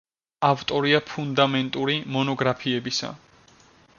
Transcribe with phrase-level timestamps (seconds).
[0.47, 3.13] ავტორია ფუნდამენტური მონოგრაფიებისა.